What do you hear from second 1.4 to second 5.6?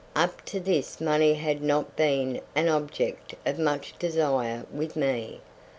not been an object of much desire with me.